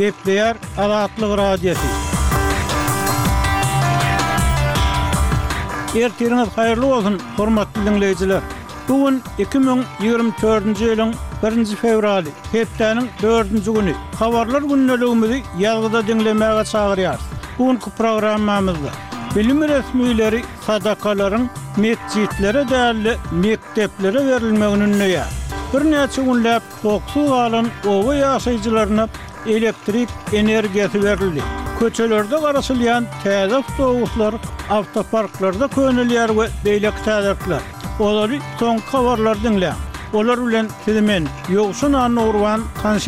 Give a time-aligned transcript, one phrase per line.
[0.00, 1.86] Bekleyer Araatlıq Radiyyasi.
[5.98, 8.40] Ertiriniz hayırlı olsun, hormatlı dinleyiciler.
[8.88, 10.80] Bugün 2024.
[10.80, 11.66] yılın 1.
[11.76, 13.50] fevrali, Hepta'nın 4.
[13.50, 13.94] günü.
[14.18, 17.20] Havarlar günün ölümüzü yazgıda dinlemeye çağırıyoruz.
[17.58, 17.90] Bugün ki
[19.36, 25.22] Bilim resmileri sadakaların mekcitlere değerli mekteplere verilmeğinin neye?
[25.74, 29.08] Bir neçü günlap, oksu alın, ova yaşayıcılarına
[29.46, 31.48] Elektrik energesi berilýär.
[31.78, 34.34] Köçelerde garaşylýan täze akustuklar,
[34.76, 37.62] avtoparklarda könelýär we beýleki täzelekler.
[37.98, 39.72] ton soňkawaarlaryňla.
[40.12, 43.06] Olar ulan bilen ýogsyn anı urvan tans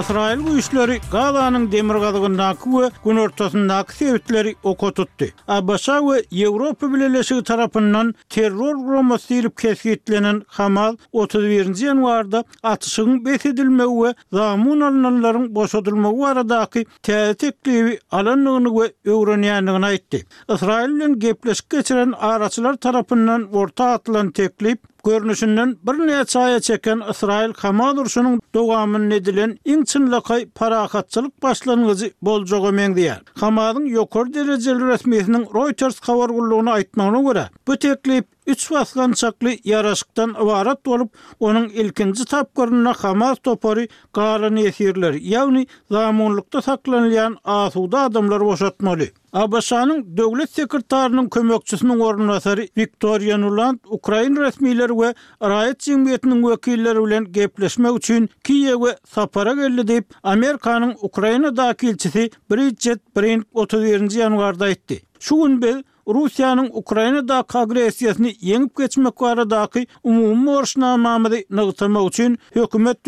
[0.00, 5.28] Israil güýçleri Gazanyň demir gazygyndaky we gün ortasyndaky sebitleri oka tutdy.
[5.48, 14.14] Abasha we Ýewropa bilelesi tarapyndan terror gurumy sirip kesgitlenen Hamal 31-nji ýanwarda atyşyň betedilmegi we
[14.32, 20.24] zamun alnanlaryň boşadylmagy aradaky täzetikliwi alanyny we öwrenýändigini aýtdy.
[20.56, 28.40] Israilden gepleşip geçiren araçylar tarapyndan orta atlan teklip görnüşünden bir näçe çaya çeken İsrail komandorsunun
[28.54, 33.20] dogamyny edilen inçinlikay parahatçylyk başlangyjy boljagy meňdiýär.
[33.40, 40.34] Kamadın yokor derejeli resmiýetiniň Reuters habar gullugyny aýtmagyna görä, bu teklip Üç basgan çaklı yaraşıktan
[40.46, 49.04] varat olup, onun ilkinci tapkırına hamaz topori qarını esirler, yavni zamunlukta saklanlayan asuda adamlar boşatmalı.
[49.32, 57.90] Abasanın dövlet sekretarının kömökçüsünün orunasarı Victoria Nuland, Ukrayn resmiler ve arayet cimiyetinin vekilleri ile gepleşme
[57.92, 64.10] üçün Kiye ve Sapara geldi deyip Amerikanın Ukrayna daki ilçisi Bridget Brink 31.
[64.10, 65.02] yanvarda etti.
[65.20, 67.44] Şu gün Rusiyanın Ukrayna da
[68.34, 72.98] ýeňip geçmek baradaky umumy umumun morşuna mamadi nagıtama uçun hükümet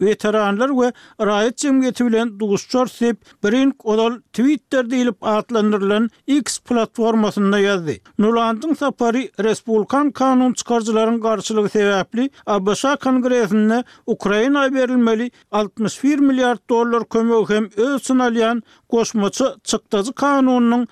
[0.00, 0.92] veteranlar ve
[1.26, 8.00] rayet cemgeti bilen duguscor sep brink odal twitter deyilip atlandyrylan x platformasında yazdi.
[8.18, 17.44] Nulandın sapari Respublikan kanun çıkarcıların garşylygy sebepli ABŞ kongresine Ukrayna verilmeli 61 milyar dolar kömü
[17.48, 20.88] hem öz sınalyan koşmaçı çıktacı kanunun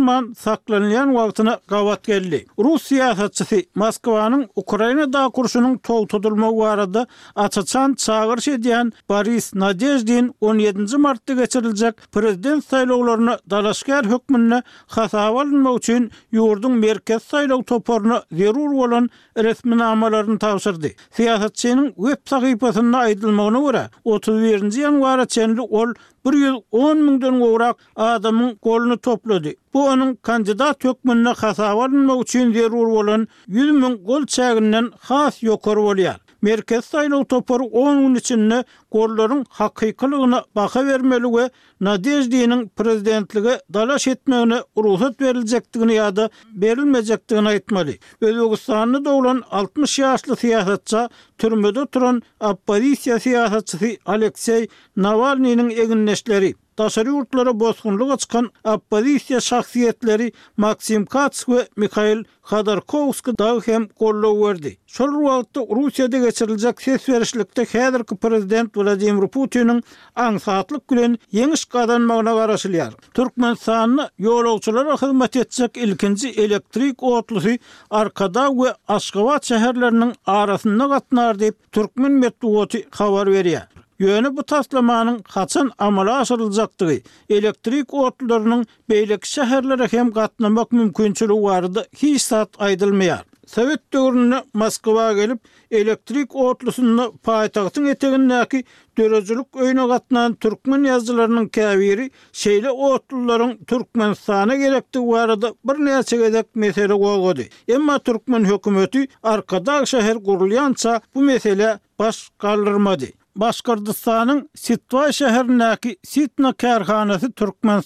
[0.00, 2.46] man saklanilyan wagtyna gawat geldi.
[2.58, 7.06] Rus siýasatçysy Moskwanyň Ukraina da kurşunyň togtudylma barada
[7.36, 16.78] açaçan çağırş edýän Boris Nadejdin 17-nji martda geçiriljek prezident saýlawlaryna dalaşgar hökmünni hasawalmak üçin ýurdun
[16.78, 20.94] merkez saýlaw toporuna zerur bolan resmi namalaryny tapşyrdy.
[21.16, 25.92] Siýasatçynyň web sahypasynda aýdylmagyna görä 31-nji ýanwara çenli ol
[26.24, 29.52] 110 mingden gowrak adamyň goluny toplady.
[29.72, 35.76] Bu onuň kandidat tökmünde hasaba bolmak üçin zerur bolan 100 min gol çägindän has ýokar
[35.86, 36.20] bolýar.
[36.42, 44.58] Merkez saylaw topar 10 gün içinde gollaryň hakykylygyna baka bermeli we Nadejdiň prezidentligi dalaş etmegini
[44.84, 46.26] ruhsat berilejekdigini ýa-da
[46.64, 47.94] berilmejekdigini aýtmaly.
[48.20, 51.02] Özbegistanyň dowlan 60 ýaşly siýasatça
[51.38, 61.06] türmede turan oppozisiýa siýasatçysy Aleksey Navalnyň egin neşleri taşary urtlara bozgunluk açan oppozisiýa şahsiýetleri Maksim
[61.06, 64.78] Kats we Mikhail Khodorkovskiy da hem gollaw berdi.
[64.86, 69.82] Şol wagtda Russiýada geçiriljek ses berişlikde häzirki prezident Vladimir Putiniň
[70.16, 72.92] aň saatlyk gülen ýeňiş gadanmagyna garaşylýar.
[73.14, 77.54] Türkmen sanyny ýolowçylara hyzmat etjek ilkinji elektrik otlusy
[77.90, 83.69] arkada we Aşgabat şäherleriniň arasynda gatnar diýip Türkmen medeniýeti habar berýär.
[84.00, 86.92] Yönü bu taslamanın haçan amala asırılacaktığı
[87.28, 93.24] elektrik otlarının beylik şehirlere hem katlamak mümkünçülü vardı hiç saat aydılmayar.
[93.46, 95.40] Sovet dövrünü Moskova gelip
[95.70, 98.64] elektrik otlusunu payitahtın etegindeki
[98.98, 106.46] dörözülük öyne katlanan Türkmen yazılarının kaviri şeyle otluların Türkmen sahne gerekti vardı bir neyse gedek
[106.54, 107.42] mesele olgadı.
[107.68, 113.04] Emma Türkmen hükümeti arkada şehir kuruluyansa bu mesele baş kaldırmadı.
[113.36, 117.82] Başkırdıstanın Sitva şəhərindəki Sitna kərxanəsi Türkmən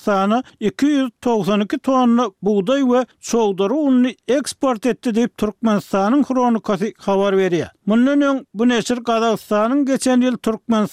[0.60, 7.68] 292 tonlu buğday və çoğdarı unni eksport etdi deyib Türkmən sahanın kronikası xavar veriyə.
[7.88, 10.86] Mündən ön bu neşir Qadaqstanın geçən yil Türkmən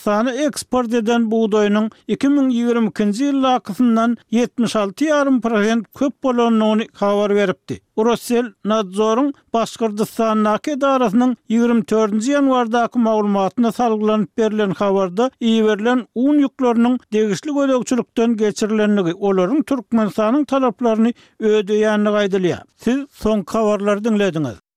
[0.48, 7.80] eksport edən buğdayının 2022-ci illə akısından 76-60% köp polonu unni xavar veribdi.
[7.97, 12.27] Urosel Nadzorun Başkırdıstanın nakid arasının 24.
[12.27, 21.14] yanvardaki maulumatına salgılanıp berilen habarda iýerlen un ýüklerini degişli gödökçülükden geçirilenligi olaryň Türkmenistanyň talaplaryny
[21.52, 22.66] ödeýänligi aýdylýar.
[22.88, 24.62] Siz son habarlardan lediňiz.